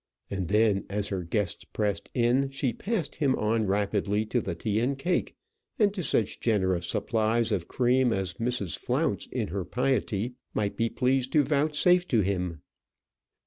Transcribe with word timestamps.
And 0.31 0.47
then, 0.47 0.83
as 0.89 1.09
her 1.09 1.23
guests 1.23 1.63
pressed 1.63 2.09
in, 2.15 2.49
she 2.49 2.73
passed 2.73 3.17
him 3.17 3.35
on 3.35 3.67
rapidly 3.67 4.25
to 4.25 4.41
the 4.41 4.55
tea 4.55 4.79
and 4.79 4.97
cake, 4.97 5.35
and 5.77 5.93
to 5.93 6.01
such 6.01 6.39
generous 6.39 6.87
supplies 6.87 7.51
of 7.51 7.67
cream 7.67 8.11
as 8.11 8.33
Mrs. 8.41 8.75
Flounce, 8.79 9.27
in 9.31 9.49
her 9.49 9.63
piety, 9.63 10.33
might 10.55 10.75
be 10.75 10.89
pleased 10.89 11.31
to 11.33 11.43
vouchsafe 11.43 12.07
to 12.07 12.21
him. 12.21 12.61